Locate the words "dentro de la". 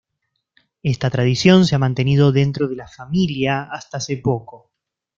2.31-2.87